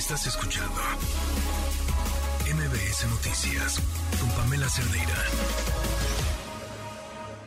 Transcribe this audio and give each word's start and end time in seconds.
Estás 0.00 0.26
escuchando 0.26 0.80
MBS 2.46 3.06
Noticias 3.10 3.78
con 4.18 4.30
Pamela 4.30 4.66
Cerdeira. 4.66 5.14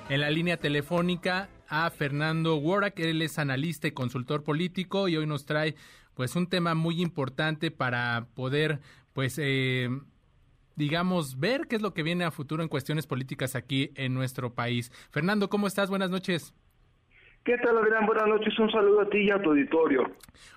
En 0.08 0.22
la 0.22 0.30
línea 0.30 0.58
telefónica 0.58 1.50
a 1.68 1.90
Fernando 1.90 2.62
que 2.94 3.10
él 3.10 3.24
es 3.24 3.40
analista 3.40 3.88
y 3.88 3.92
consultor 3.92 4.44
político 4.44 5.08
y 5.08 5.18
hoy 5.18 5.26
nos 5.26 5.48
trae 5.48 5.74
pues 6.14 6.36
un 6.36 6.46
tema 6.46 6.76
muy 6.76 7.02
importante 7.02 7.72
para 7.72 8.28
poder 8.36 8.82
pues 9.14 9.40
eh, 9.40 9.90
digamos 10.76 11.40
ver 11.40 11.66
qué 11.68 11.78
es 11.78 11.82
lo 11.82 11.96
que 11.96 12.04
viene 12.04 12.24
a 12.24 12.30
futuro 12.30 12.62
en 12.62 12.70
cuestiones 12.70 13.08
políticas 13.08 13.56
aquí 13.56 13.90
en 13.96 14.14
nuestro 14.14 14.54
país. 14.54 14.92
Fernando, 15.10 15.50
¿cómo 15.50 15.66
estás? 15.66 15.90
Buenas 15.90 16.12
noches. 16.12 16.54
¿Qué 17.44 17.58
tal, 17.58 17.78
Adrián? 17.78 18.06
Buenas 18.06 18.26
noches. 18.26 18.58
Un 18.58 18.72
saludo 18.72 19.02
a 19.02 19.10
ti 19.10 19.18
y 19.18 19.30
a 19.30 19.42
tu 19.42 19.50
auditorio. 19.50 20.10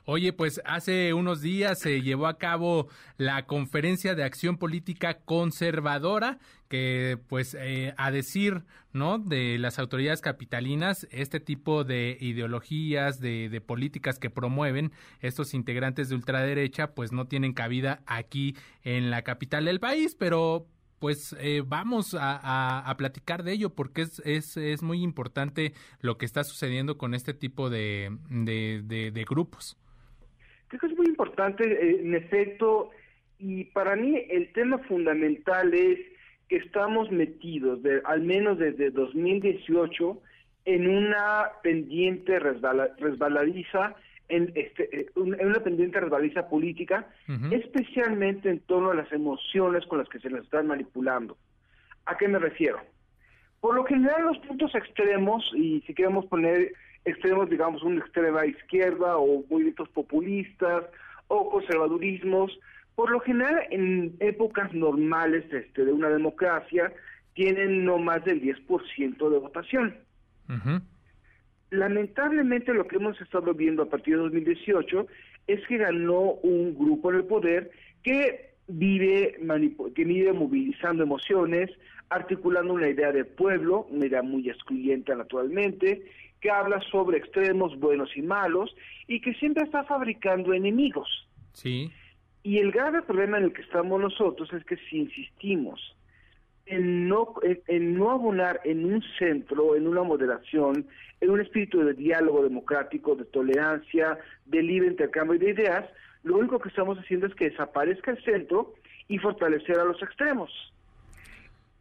Oye, 0.05 0.33
pues 0.33 0.61
hace 0.65 1.15
unos 1.15 1.43
días 1.43 1.81
se 1.81 2.01
llevó 2.01 2.29
a 2.29 2.39
cabo 2.39 2.87
la 3.17 3.45
conferencia 3.47 4.15
de 4.15 4.23
acción 4.23 4.57
política 4.57 5.19
conservadora 5.25 6.39
que, 6.69 7.19
pues, 7.29 7.57
eh, 7.59 7.93
a 7.97 8.13
decir, 8.13 8.63
¿no? 8.93 9.19
De 9.19 9.59
las 9.59 9.81
autoridades 9.81 10.21
capitalinas, 10.21 11.09
este 11.11 11.41
tipo 11.41 11.83
de 11.83 12.19
ideologías, 12.21 13.21
de, 13.21 13.49
de 13.49 13.61
políticas 13.61 14.21
que 14.21 14.31
promueven 14.31 14.93
estos 15.21 15.55
integrantes 15.55 16.09
de 16.09 16.15
ultraderecha, 16.15 16.95
pues 16.95 17.11
no 17.11 17.27
tienen 17.27 17.53
cabida 17.53 18.01
aquí 18.07 18.55
en 18.85 19.11
la 19.11 19.23
capital 19.23 19.65
del 19.65 19.81
país, 19.81 20.15
pero 20.15 20.67
pues 20.99 21.37
eh, 21.41 21.63
vamos 21.67 22.17
a, 22.19 22.95
platicar 22.97 23.43
de 23.43 23.53
ello 23.53 23.71
porque 23.71 24.03
es, 24.03 24.21
es, 24.25 24.57
es, 24.57 24.83
muy 24.83 25.03
importante 25.03 25.73
lo 26.01 26.17
que 26.17 26.25
está 26.25 26.45
sucediendo 26.45 26.97
con 26.97 27.15
este 27.15 27.35
tipo 27.35 27.69
de, 27.71 28.11
de, 28.31 29.25
grupos. 29.29 29.77
Creo 30.69 30.81
que 30.81 30.87
es 30.87 30.97
muy 30.97 31.07
importante, 31.07 31.65
eh, 31.65 32.01
en 32.01 32.15
efecto, 32.15 32.91
y 33.39 33.65
para 33.65 33.97
mí 33.97 34.23
el 34.31 34.53
tema 34.53 34.79
fundamental 34.79 35.75
es 35.75 35.99
que 36.49 36.57
estamos 36.57 37.11
metidos, 37.11 37.83
de, 37.83 38.01
al 38.05 38.23
menos 38.23 38.59
desde 38.59 38.91
2018, 38.91 40.21
en 40.65 40.89
una 40.89 41.51
pendiente 41.63 42.39
resbaladiza 42.39 43.95
en, 44.29 44.53
este, 44.55 45.01
eh, 45.01 45.07
en 45.15 45.47
una 45.47 45.61
pendiente 45.61 46.01
resbaliza 46.01 46.49
política, 46.49 47.07
especialmente 47.51 48.51
en 48.51 48.61
torno 48.61 48.91
a 48.91 48.95
las 48.95 49.11
emociones 49.13 49.87
con 49.87 49.99
las 49.99 50.09
que 50.09 50.19
se 50.19 50.31
les 50.31 50.45
están 50.45 50.67
manipulando. 50.67 51.37
¿A 52.07 52.17
qué 52.17 52.29
me 52.29 52.39
refiero? 52.39 52.81
Por 53.61 53.75
lo 53.75 53.85
general 53.85 54.25
los 54.25 54.39
puntos 54.39 54.75
extremos, 54.75 55.45
y 55.55 55.81
si 55.87 55.95
queremos 55.95 56.27
poner 56.27 56.73
extremos, 57.05 57.49
digamos, 57.49 57.83
una 57.83 58.01
extrema 58.01 58.45
izquierda 58.45 59.17
o 59.17 59.45
movimientos 59.49 59.89
populistas 59.91 60.85
o 61.29 61.51
conservadurismos, 61.51 62.59
por 62.95 63.11
lo 63.11 63.21
general 63.21 63.63
en 63.71 64.17
épocas 64.21 64.73
normales 64.73 65.45
este, 65.53 65.85
de 65.85 65.93
una 65.93 66.09
democracia 66.09 66.93
tienen 67.35 67.85
no 67.85 67.99
más 67.99 68.25
del 68.25 68.41
10% 68.41 69.31
de 69.31 69.39
votación 69.39 69.95
lamentablemente 71.71 72.73
lo 72.73 72.87
que 72.87 72.97
hemos 72.97 73.21
estado 73.21 73.53
viendo 73.55 73.83
a 73.83 73.89
partir 73.89 74.17
de 74.17 74.23
2018 74.23 75.07
es 75.47 75.67
que 75.67 75.79
ganó 75.79 76.33
un 76.43 76.75
grupo 76.75 77.11
en 77.11 77.19
el 77.19 77.25
poder 77.25 77.71
que 78.03 78.55
vive, 78.69 79.39
que 79.95 80.05
vive 80.05 80.33
movilizando 80.33 81.03
emociones, 81.03 81.71
articulando 82.09 82.75
una 82.75 82.89
idea 82.89 83.13
de 83.13 83.25
pueblo, 83.25 83.87
una 83.91 84.07
idea 84.07 84.23
muy 84.23 84.49
excluyente 84.49 85.15
naturalmente, 85.15 86.05
que 86.41 86.51
habla 86.51 86.81
sobre 86.91 87.19
extremos 87.19 87.79
buenos 87.79 88.17
y 88.17 88.23
malos 88.23 88.75
y 89.09 89.21
que 89.21 89.35
siempre 89.35 89.65
está 89.65 89.85
fabricando 89.85 90.53
enemigos. 90.53 91.29
Sí. 91.53 91.91
Y 92.43 92.59
el 92.59 92.71
grave 92.71 93.03
problema 93.03 93.39
en 93.39 93.45
el 93.45 93.53
que 93.53 93.63
estamos 93.63 94.01
nosotros 94.01 94.53
es 94.53 94.65
que 94.65 94.77
si 94.89 94.99
insistimos 94.99 95.97
en 96.67 97.09
no, 97.09 97.35
en, 97.43 97.95
no 97.97 98.11
abonar 98.11 98.61
en 98.65 98.85
un 98.85 99.03
centro, 99.19 99.77
en 99.77 99.87
una 99.87 100.03
moderación, 100.03 100.87
en 101.21 101.31
un 101.31 101.41
espíritu 101.41 101.81
de 101.81 101.95
diálogo 101.95 102.43
democrático, 102.43 103.15
de 103.15 103.25
tolerancia, 103.25 104.19
de 104.45 104.63
libre 104.63 104.89
intercambio 104.89 105.39
de 105.39 105.51
ideas, 105.51 105.85
lo 106.25 106.37
único 106.37 106.59
que 106.59 106.69
estamos 106.69 106.99
haciendo 106.99 107.27
es 107.27 107.35
que 107.35 107.51
desaparezca 107.51 108.11
el 108.11 108.23
centro 108.25 108.75
y 109.09 109.19
fortalecer 109.19 109.79
a 109.79 109.85
los 109.85 110.03
extremos. 110.03 110.51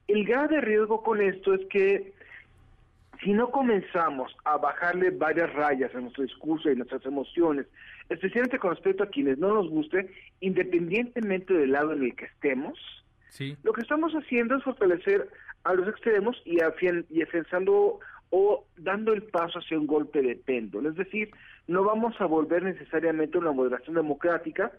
El 0.07 0.23
grave 0.25 0.61
riesgo 0.61 1.01
con 1.01 1.19
esto 1.19 1.55
es 1.55 1.65
que 1.65 2.13
si 3.23 3.33
no 3.33 3.49
comenzamos 3.49 4.35
a 4.43 4.57
bajarle 4.57 5.09
varias 5.09 5.51
rayas 5.53 5.95
a 5.95 5.99
nuestro 5.99 6.23
discurso 6.23 6.69
y 6.69 6.75
nuestras 6.75 7.03
emociones, 7.05 7.65
especialmente 8.09 8.59
con 8.59 8.71
respecto 8.71 9.03
a 9.03 9.09
quienes 9.09 9.39
no 9.39 9.53
nos 9.53 9.69
guste, 9.69 10.11
independientemente 10.41 11.53
del 11.55 11.71
lado 11.71 11.93
en 11.93 12.03
el 12.03 12.15
que 12.15 12.25
estemos, 12.25 12.77
lo 13.63 13.73
que 13.73 13.81
estamos 13.81 14.13
haciendo 14.13 14.55
es 14.55 14.63
fortalecer 14.63 15.29
a 15.63 15.73
los 15.73 15.87
extremos 15.87 16.41
y, 16.45 16.61
afianzando 16.61 17.99
o 18.29 18.65
dando 18.77 19.13
el 19.13 19.23
paso 19.23 19.59
hacia 19.59 19.77
un 19.79 19.87
golpe 19.87 20.21
de 20.21 20.35
péndulo. 20.35 20.89
Es 20.89 20.95
decir, 20.95 21.31
no 21.67 21.83
vamos 21.83 22.19
a 22.19 22.25
volver 22.25 22.63
necesariamente 22.63 23.37
a 23.37 23.41
una 23.41 23.51
moderación 23.51 23.95
democrática, 23.95 24.71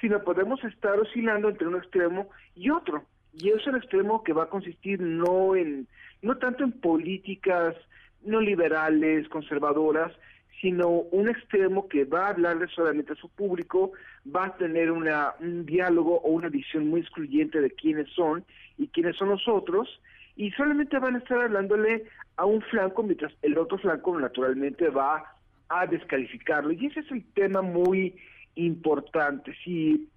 sino 0.00 0.22
podemos 0.22 0.62
estar 0.64 0.98
oscilando 0.98 1.48
entre 1.48 1.66
un 1.66 1.76
extremo 1.76 2.30
y 2.54 2.70
otro. 2.70 3.04
Y 3.34 3.50
es 3.50 3.66
el 3.66 3.76
extremo 3.76 4.22
que 4.24 4.32
va 4.32 4.44
a 4.44 4.48
consistir 4.48 5.00
no 5.00 5.54
en 5.54 5.86
no 6.22 6.36
tanto 6.38 6.64
en 6.64 6.72
políticas 6.72 7.74
no 8.22 8.40
liberales, 8.40 9.28
conservadoras, 9.28 10.12
sino 10.60 10.88
un 10.88 11.28
extremo 11.28 11.88
que 11.88 12.04
va 12.04 12.26
a 12.26 12.30
hablarle 12.30 12.66
solamente 12.68 13.12
a 13.12 13.16
su 13.16 13.28
público, 13.28 13.92
va 14.24 14.46
a 14.46 14.56
tener 14.56 14.90
una, 14.90 15.34
un 15.40 15.64
diálogo 15.64 16.20
o 16.20 16.30
una 16.30 16.48
visión 16.48 16.88
muy 16.88 17.00
excluyente 17.00 17.60
de 17.60 17.70
quiénes 17.70 18.08
son 18.14 18.44
y 18.76 18.88
quiénes 18.88 19.16
son 19.16 19.30
los 19.30 19.46
otros, 19.48 19.88
y 20.36 20.50
solamente 20.52 20.98
van 20.98 21.16
a 21.16 21.18
estar 21.18 21.38
hablándole 21.38 22.04
a 22.36 22.44
un 22.46 22.62
flanco, 22.62 23.02
mientras 23.02 23.32
el 23.42 23.58
otro 23.58 23.78
flanco 23.78 24.18
naturalmente 24.18 24.88
va 24.88 25.24
a 25.68 25.86
descalificarlo. 25.86 26.72
Y 26.72 26.86
ese 26.86 27.00
es 27.00 27.10
el 27.10 27.24
tema 27.34 27.60
muy 27.60 28.14
importante. 28.54 29.52
Si, 29.64 30.08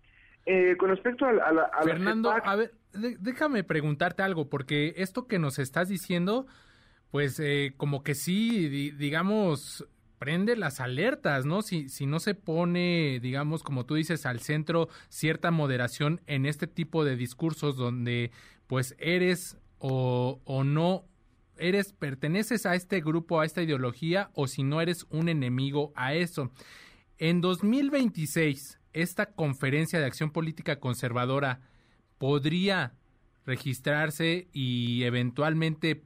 eh, 0.45 0.75
con 0.77 0.89
respecto 0.89 1.25
a, 1.25 1.33
la... 1.33 1.71
Fernando, 1.83 2.31
a 2.31 2.55
ver, 2.55 2.71
déjame 2.93 3.63
preguntarte 3.63 4.21
algo, 4.21 4.49
porque 4.49 4.93
esto 4.97 5.27
que 5.27 5.39
nos 5.39 5.57
estás 5.57 5.89
diciendo, 5.89 6.45
pues 7.09 7.39
eh, 7.39 7.73
como 7.77 8.03
que 8.03 8.13
sí, 8.13 8.91
digamos, 8.91 9.87
prende 10.21 10.55
las 10.55 10.79
alertas, 10.79 11.47
¿no? 11.47 11.63
Si, 11.63 11.89
si 11.89 12.05
no 12.05 12.19
se 12.19 12.35
pone, 12.35 13.19
digamos, 13.23 13.63
como 13.63 13.87
tú 13.87 13.95
dices, 13.95 14.27
al 14.27 14.39
centro 14.39 14.87
cierta 15.09 15.49
moderación 15.49 16.21
en 16.27 16.45
este 16.45 16.67
tipo 16.67 17.03
de 17.03 17.15
discursos 17.15 17.75
donde 17.75 18.29
pues 18.67 18.95
eres 18.99 19.57
o, 19.79 20.39
o 20.45 20.63
no 20.63 21.05
eres, 21.57 21.91
perteneces 21.93 22.67
a 22.67 22.75
este 22.75 23.01
grupo, 23.01 23.39
a 23.39 23.45
esta 23.45 23.63
ideología, 23.63 24.29
o 24.35 24.45
si 24.45 24.61
no 24.61 24.79
eres 24.79 25.07
un 25.09 25.27
enemigo 25.27 25.91
a 25.95 26.13
eso. 26.13 26.51
En 27.17 27.41
2026, 27.41 28.79
esta 28.93 29.25
conferencia 29.25 29.99
de 29.99 30.05
acción 30.05 30.29
política 30.29 30.79
conservadora 30.79 31.61
podría 32.19 32.93
registrarse 33.43 34.49
y 34.53 35.01
eventualmente 35.01 36.03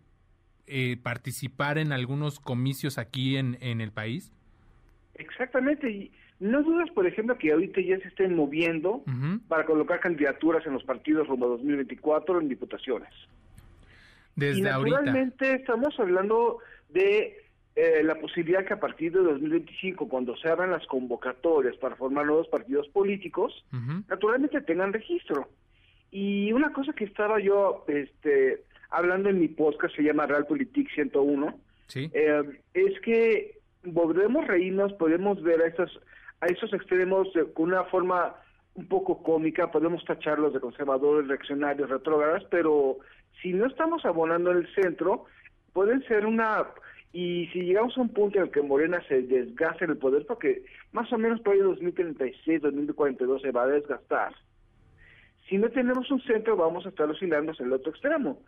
eh, 0.68 0.98
participar 1.02 1.78
en 1.78 1.92
algunos 1.92 2.40
comicios 2.40 2.98
aquí 2.98 3.38
en, 3.38 3.58
en 3.62 3.81
el 3.81 3.92
país? 3.92 4.31
Exactamente, 5.16 5.90
y 5.90 6.12
no 6.40 6.64
dudas, 6.64 6.90
por 6.92 7.08
ejemplo, 7.08 7.38
que 7.38 7.52
ahorita 7.52 7.80
ya 7.81 7.98
se 8.00 8.09
estén 8.09 8.36
moviendo 8.36 9.04
para 9.48 9.66
colocar 9.66 10.00
candidaturas 10.02 10.66
en 10.66 10.74
los 10.74 10.84
partidos 10.84 11.28
rumbo 11.28 11.46
a 11.46 11.50
2024 11.50 12.42
en 12.42 12.50
diputaciones. 12.50 13.09
Desde 14.36 14.59
y 14.59 14.62
naturalmente 14.62 15.54
estamos 15.54 15.98
hablando 15.98 16.59
de 16.90 17.46
eh, 17.78 18.04
la 18.04 18.16
posibilidad 18.16 18.66
que 18.66 18.74
a 18.74 18.80
partir 18.80 19.14
de 19.14 19.20
2025, 19.20 20.09
cuando 20.09 20.36
se 20.36 20.50
abran 20.50 20.72
las 20.72 20.86
convocatorias 20.88 21.78
para 21.78 21.96
formar 21.96 22.25
nuevos 22.25 22.50
partidos 22.50 22.88
políticos, 22.89 23.66
naturalmente 24.10 24.60
tengan 24.62 24.92
registro. 24.92 25.48
Y 26.12 26.51
una 26.51 26.74
cosa 26.74 26.92
que 26.94 27.06
estaba 27.06 27.39
yo 27.39 27.86
este, 27.88 28.63
hablando 28.90 29.30
en 29.30 29.40
mi 29.40 29.48
podcast, 29.48 29.96
se 29.96 30.04
llama 30.04 30.26
Realpolitik 30.26 30.90
101, 30.94 31.60
¿Sí? 31.88 32.10
Eh, 32.14 32.44
es 32.74 33.00
que 33.02 33.60
podemos 33.94 34.48
reírnos, 34.48 34.94
podemos 34.94 35.42
ver 35.44 35.62
a 35.62 35.68
estos, 35.68 36.00
a 36.42 36.48
esos 36.48 36.74
extremos 36.74 37.28
con 37.54 37.70
una 37.70 37.84
forma 37.86 38.36
un 38.76 38.88
poco 38.88 39.24
cómica, 39.24 39.72
podemos 39.72 40.04
tacharlos 40.04 40.54
de 40.54 40.60
conservadores, 40.60 41.28
reaccionarios, 41.28 41.90
retrógradas, 41.90 42.44
pero 42.50 42.98
si 43.42 43.54
no 43.54 43.68
estamos 43.68 44.04
abonando 44.06 44.52
en 44.52 44.58
el 44.58 44.76
centro, 44.76 45.26
pueden 45.74 46.04
ser 46.08 46.26
una... 46.26 46.66
Y 47.14 47.48
si 47.54 47.62
llegamos 47.62 47.98
a 47.98 48.02
un 48.02 48.10
punto 48.10 48.38
en 48.40 48.46
el 48.46 48.52
que 48.52 48.62
Morena 48.62 49.02
se 49.08 49.22
desgaste 49.22 49.86
en 49.86 49.92
el 49.92 49.98
poder, 49.98 50.26
porque 50.26 50.66
más 50.92 51.12
o 51.14 51.18
menos 51.18 51.40
por 51.40 51.54
ahí 51.54 51.60
2036, 51.62 52.62
2042 52.62 53.42
se 53.42 53.52
va 53.52 53.64
a 53.64 53.68
desgastar, 53.68 54.34
si 55.48 55.58
no 55.58 55.70
tenemos 55.70 56.10
un 56.12 56.22
centro 56.24 56.58
vamos 56.58 56.86
a 56.86 56.90
estar 56.90 57.10
oscilando 57.10 57.52
hacia 57.52 57.66
el 57.66 57.74
otro 57.74 57.92
extremo. 57.92 58.42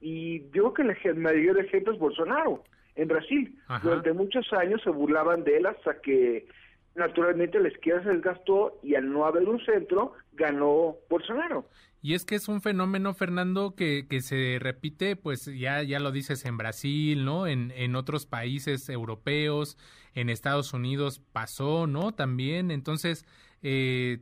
Y 0.00 0.50
yo 0.50 0.72
creo 0.72 0.94
que 0.94 1.08
el 1.08 1.16
mayor 1.16 1.58
ejemplo 1.58 1.92
es 1.92 1.98
Bolsonaro, 1.98 2.64
en 2.96 3.08
Brasil. 3.08 3.54
Durante 3.82 4.12
muchos 4.12 4.52
años 4.52 4.80
se 4.82 4.90
burlaban 4.90 5.44
de 5.44 5.58
él 5.58 5.66
hasta 5.66 6.00
que 6.00 6.46
naturalmente 6.94 7.60
la 7.60 7.68
izquierda 7.68 8.02
se 8.04 8.10
desgastó 8.10 8.78
y 8.82 8.94
al 8.94 9.12
no 9.12 9.26
haber 9.26 9.48
un 9.48 9.64
centro, 9.64 10.12
ganó 10.32 10.96
Bolsonaro. 11.08 11.66
Y 12.02 12.14
es 12.14 12.24
que 12.24 12.34
es 12.34 12.48
un 12.48 12.62
fenómeno, 12.62 13.12
Fernando, 13.12 13.74
que, 13.74 14.06
que 14.08 14.22
se 14.22 14.58
repite, 14.58 15.16
pues 15.16 15.44
ya, 15.44 15.82
ya 15.82 16.00
lo 16.00 16.12
dices 16.12 16.46
en 16.46 16.56
Brasil, 16.56 17.26
¿no? 17.26 17.46
En, 17.46 17.72
en 17.72 17.94
otros 17.94 18.24
países 18.24 18.88
europeos, 18.88 19.76
en 20.14 20.30
Estados 20.30 20.72
Unidos 20.72 21.20
pasó, 21.32 21.86
¿no? 21.86 22.12
También, 22.12 22.70
entonces, 22.70 23.26
eh, 23.62 24.20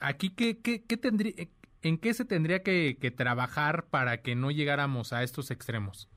aquí, 0.00 0.30
¿qué, 0.30 0.60
qué, 0.60 0.82
qué 0.84 0.96
tendría, 0.96 1.32
¿en 1.82 1.98
qué 1.98 2.14
se 2.14 2.24
tendría 2.24 2.62
que, 2.62 2.96
que 3.00 3.10
trabajar 3.10 3.84
para 3.90 4.22
que 4.22 4.34
no 4.34 4.50
llegáramos 4.50 5.12
a 5.12 5.22
estos 5.22 5.50
extremos? 5.50 6.08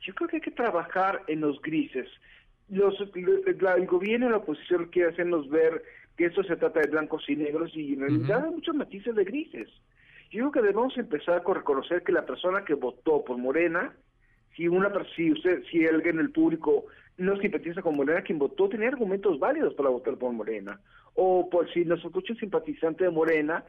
Yo 0.00 0.14
creo 0.14 0.28
que 0.28 0.36
hay 0.36 0.42
que 0.42 0.50
trabajar 0.50 1.22
en 1.28 1.40
los 1.40 1.60
grises. 1.62 2.08
Los, 2.68 2.94
el 3.00 3.86
gobierno 3.86 4.26
y 4.26 4.30
la 4.30 4.38
oposición 4.38 4.86
quiere 4.86 5.10
hacernos 5.10 5.48
ver 5.48 5.82
que 6.16 6.26
esto 6.26 6.42
se 6.44 6.56
trata 6.56 6.80
de 6.80 6.90
blancos 6.90 7.28
y 7.28 7.36
negros 7.36 7.72
y 7.74 7.94
en 7.94 8.00
realidad 8.00 8.44
hay 8.44 8.52
muchos 8.52 8.74
matices 8.74 9.14
de 9.14 9.24
grises. 9.24 9.68
Yo 10.30 10.50
creo 10.50 10.52
que 10.52 10.62
debemos 10.62 10.96
empezar 10.96 11.42
a 11.46 11.54
reconocer 11.54 12.02
que 12.02 12.12
la 12.12 12.26
persona 12.26 12.64
que 12.64 12.74
votó 12.74 13.24
por 13.24 13.38
Morena, 13.38 13.94
si 14.56 14.68
una 14.68 14.90
si 15.14 15.32
usted, 15.32 15.62
si 15.70 15.86
alguien 15.86 16.16
en 16.16 16.20
el 16.20 16.30
público 16.30 16.86
no 17.16 17.36
simpatiza 17.38 17.82
con 17.82 17.96
Morena, 17.96 18.22
quien 18.22 18.38
votó 18.38 18.68
tenía 18.68 18.88
argumentos 18.88 19.38
válidos 19.38 19.74
para 19.74 19.90
votar 19.90 20.16
por 20.16 20.32
Morena. 20.32 20.80
O 21.14 21.48
por 21.48 21.72
si 21.72 21.84
nos 21.84 22.04
escucha 22.04 22.32
un 22.32 22.40
simpatizante 22.40 23.04
de 23.04 23.10
Morena, 23.10 23.64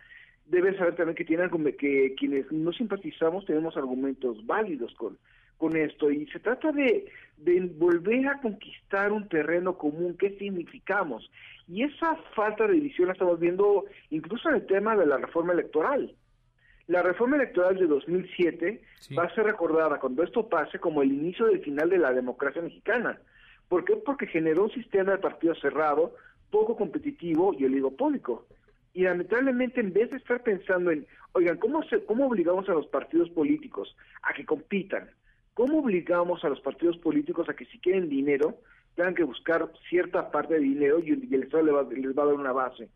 debe 0.46 0.78
saber 0.78 0.96
también 0.96 1.16
que 1.16 1.26
tiene 1.26 1.50
que 1.78 2.16
quienes 2.18 2.52
no 2.52 2.72
simpatizamos 2.72 3.46
tenemos 3.46 3.76
argumentos 3.78 4.46
válidos 4.46 4.94
con 4.96 5.18
con 5.58 5.76
esto 5.78 6.12
y 6.12 6.26
se 6.28 6.40
trata 6.40 6.72
de, 6.72 7.06
de 7.38 7.62
volver 7.78 8.28
a 8.28 8.42
conquistar 8.42 9.12
un 9.12 9.28
terreno 9.28 9.78
común, 9.78 10.16
¿qué 10.18 10.38
significamos? 10.38 11.30
Y 11.68 11.84
esa 11.84 12.16
falta 12.36 12.68
de 12.68 12.74
división 12.74 13.08
la 13.08 13.14
estamos 13.14 13.40
viendo 13.40 13.86
incluso 14.10 14.50
en 14.50 14.56
el 14.56 14.66
tema 14.66 14.96
de 14.96 15.06
la 15.06 15.18
reforma 15.18 15.54
electoral. 15.54 16.14
La 16.88 17.02
reforma 17.02 17.38
electoral 17.38 17.78
de 17.78 17.88
2007 17.88 18.82
va 19.18 19.24
a 19.24 19.34
ser 19.34 19.46
recordada 19.46 20.00
cuando 20.00 20.22
esto 20.22 20.48
pase 20.48 20.78
como 20.78 21.02
el 21.02 21.12
inicio 21.12 21.48
del 21.48 21.62
final 21.62 21.90
de 21.90 21.98
la 21.98 22.14
democracia 22.14 22.62
mexicana. 22.62 23.20
¿Por 23.68 23.84
qué? 23.86 23.96
Porque 23.96 24.28
generó 24.28 24.66
un 24.66 24.72
sistema 24.72 25.14
de 25.14 25.18
partido 25.18 25.56
cerrado, 25.56 26.14
poco 26.52 26.76
competitivo 26.76 27.56
y 27.58 27.66
oligopólico. 27.66 28.46
Y 28.96 29.04
lamentablemente, 29.04 29.82
en 29.82 29.92
vez 29.92 30.10
de 30.10 30.16
estar 30.16 30.42
pensando 30.42 30.90
en, 30.90 31.06
oigan, 31.34 31.58
¿cómo, 31.58 31.84
se, 31.84 32.06
¿cómo 32.06 32.28
obligamos 32.28 32.70
a 32.70 32.74
los 32.74 32.88
partidos 32.88 33.30
políticos 33.30 33.94
a 34.24 34.34
que 34.34 34.46
compitan? 34.46 35.10
¿Cómo 35.54 35.80
obligamos 35.80 36.46
a 36.46 36.50
los 36.50 36.62
partidos 36.62 36.98
políticos 37.00 37.50
a 37.50 37.56
que 37.56 37.66
si 37.66 37.78
quieren 37.80 38.08
dinero, 38.08 38.56
tengan 38.96 39.14
que 39.14 39.26
buscar 39.26 39.70
cierta 39.90 40.32
parte 40.32 40.54
de 40.54 40.62
dinero 40.62 41.00
y 41.00 41.12
el, 41.12 41.44
Estado 41.44 41.64
les 41.64 41.76
va, 41.76 41.84
les 41.92 42.18
va 42.18 42.24
a 42.24 42.26
dar 42.28 42.36
una 42.36 42.54
base? 42.54 42.88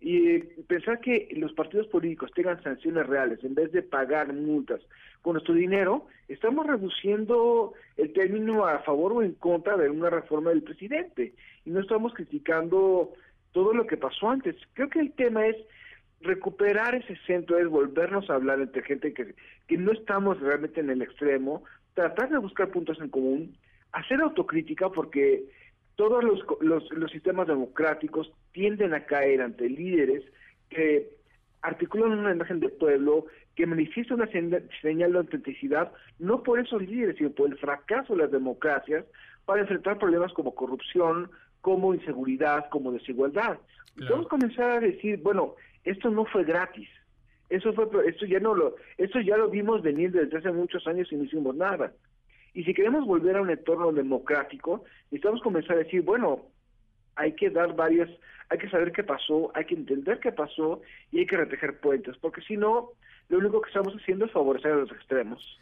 Y 0.00 0.28
eh, 0.28 0.48
pensar 0.68 1.00
que 1.00 1.28
los 1.32 1.52
partidos 1.54 1.88
políticos 1.88 2.30
tengan 2.36 2.62
sanciones 2.62 3.04
reales 3.08 3.42
en 3.42 3.56
vez 3.56 3.72
de 3.72 3.82
pagar 3.82 4.32
multas 4.32 4.80
con 5.22 5.32
nuestro 5.32 5.54
dinero, 5.54 6.06
estamos 6.28 6.68
reduciendo 6.68 7.72
el 7.96 8.12
término 8.12 8.64
a 8.64 8.78
favor 8.78 9.12
o 9.12 9.22
en 9.22 9.32
contra 9.32 9.76
de 9.76 9.90
una 9.90 10.08
reforma 10.08 10.50
del 10.50 10.62
presidente. 10.62 11.34
Y 11.64 11.70
no 11.70 11.80
estamos 11.80 12.14
criticando 12.14 13.12
todo 13.52 13.72
lo 13.72 13.86
que 13.86 13.96
pasó 13.96 14.30
antes. 14.30 14.56
Creo 14.74 14.88
que 14.88 15.00
el 15.00 15.12
tema 15.12 15.46
es 15.46 15.56
recuperar 16.20 16.94
ese 16.94 17.16
centro, 17.26 17.58
es 17.58 17.68
volvernos 17.68 18.28
a 18.28 18.34
hablar 18.34 18.60
entre 18.60 18.82
gente 18.82 19.12
que, 19.12 19.34
que 19.66 19.76
no 19.76 19.92
estamos 19.92 20.40
realmente 20.40 20.80
en 20.80 20.90
el 20.90 21.02
extremo, 21.02 21.62
tratar 21.94 22.30
de 22.30 22.38
buscar 22.38 22.70
puntos 22.70 23.00
en 23.00 23.08
común, 23.08 23.56
hacer 23.92 24.20
autocrítica 24.20 24.90
porque 24.90 25.44
todos 25.96 26.22
los, 26.22 26.40
los, 26.60 27.10
sistemas 27.10 27.48
democráticos 27.48 28.32
tienden 28.52 28.94
a 28.94 29.04
caer 29.04 29.42
ante 29.42 29.68
líderes 29.68 30.22
que 30.70 31.10
articulan 31.60 32.18
una 32.18 32.30
imagen 32.30 32.60
de 32.60 32.68
pueblo, 32.68 33.26
que 33.56 33.66
manifiesta 33.66 34.14
una 34.14 34.28
señal 34.30 35.12
de 35.12 35.18
autenticidad, 35.18 35.92
no 36.20 36.44
por 36.44 36.60
esos 36.60 36.80
líderes, 36.82 37.16
sino 37.16 37.30
por 37.30 37.50
el 37.50 37.58
fracaso 37.58 38.14
de 38.14 38.22
las 38.22 38.30
democracias 38.30 39.04
para 39.44 39.62
enfrentar 39.62 39.98
problemas 39.98 40.32
como 40.34 40.54
corrupción, 40.54 41.30
como 41.60 41.94
inseguridad, 41.94 42.68
como 42.70 42.92
desigualdad. 42.92 43.58
Claro. 43.96 44.28
comenzar 44.28 44.70
a 44.70 44.80
decir, 44.80 45.18
bueno, 45.22 45.56
esto 45.84 46.08
no 46.10 46.24
fue 46.24 46.44
gratis, 46.44 46.88
eso 47.48 47.72
fue, 47.72 47.88
esto 48.06 48.26
ya 48.26 48.38
no 48.38 48.54
lo, 48.54 48.76
esto 48.96 49.20
ya 49.20 49.36
lo 49.36 49.48
vimos 49.48 49.82
venir 49.82 50.12
desde 50.12 50.38
hace 50.38 50.52
muchos 50.52 50.86
años 50.86 51.10
y 51.10 51.16
no 51.16 51.24
hicimos 51.24 51.56
nada. 51.56 51.92
Y 52.54 52.64
si 52.64 52.74
queremos 52.74 53.06
volver 53.06 53.36
a 53.36 53.42
un 53.42 53.50
entorno 53.50 53.92
democrático, 53.92 54.84
necesitamos 55.10 55.42
comenzar 55.42 55.76
a 55.76 55.80
decir, 55.80 56.02
bueno, 56.02 56.42
hay 57.16 57.32
que 57.32 57.50
dar 57.50 57.74
varias, 57.74 58.08
hay 58.48 58.58
que 58.58 58.70
saber 58.70 58.92
qué 58.92 59.02
pasó, 59.02 59.50
hay 59.54 59.64
que 59.64 59.74
entender 59.74 60.20
qué 60.20 60.32
pasó 60.32 60.80
y 61.10 61.18
hay 61.18 61.26
que 61.26 61.36
retejer 61.36 61.80
puentes, 61.80 62.16
porque 62.18 62.40
si 62.42 62.56
no, 62.56 62.90
lo 63.28 63.38
único 63.38 63.60
que 63.60 63.68
estamos 63.68 63.94
haciendo 63.94 64.26
es 64.26 64.32
favorecer 64.32 64.72
a 64.72 64.76
los 64.76 64.92
extremos. 64.92 65.58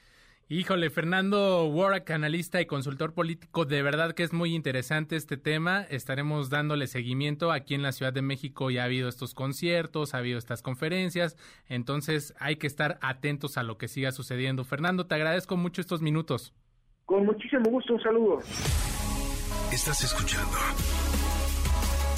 Híjole, 0.49 0.91
Fernando 0.91 1.65
Warwick, 1.67 2.09
analista 2.13 2.61
y 2.61 2.67
consultor 2.67 3.15
político, 3.15 3.65
de 3.65 3.83
verdad 3.83 4.13
que 4.13 4.23
es 4.23 4.33
muy 4.33 4.55
interesante 4.55 5.17
este 5.17 5.37
tema. 5.37 5.83
Estaremos 5.91 6.51
dándole 6.51 6.87
seguimiento. 6.87 7.51
Aquí 7.51 7.75
en 7.75 7.83
la 7.83 7.91
Ciudad 7.91 8.13
de 8.13 8.23
México 8.23 8.71
ya 8.71 8.83
ha 8.83 8.85
habido 8.85 9.09
estos 9.09 9.35
conciertos, 9.35 10.15
ha 10.15 10.19
habido 10.19 10.39
estas 10.39 10.63
conferencias, 10.63 11.37
entonces 11.67 12.33
hay 12.39 12.57
que 12.57 12.69
estar 12.69 12.97
atentos 13.03 13.59
a 13.59 13.65
lo 13.65 13.77
que 13.77 13.89
siga 13.89 14.13
sucediendo. 14.13 14.63
Fernando, 14.63 15.09
te 15.09 15.17
agradezco 15.17 15.57
mucho 15.57 15.81
estos 15.81 16.01
minutos. 16.01 16.55
Con 17.07 17.27
muchísimo 17.27 17.69
gusto, 17.69 17.95
un 17.95 18.03
saludo. 18.03 18.39
Estás 19.73 20.05
escuchando 20.05 20.57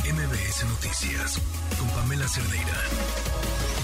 MBS 0.05 0.67
Noticias 0.69 1.41
con 1.79 1.89
Pamela 1.97 2.29
Cerdeira. 2.29 3.78